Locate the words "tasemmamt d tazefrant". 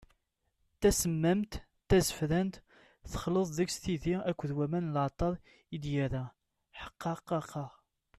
0.81-2.55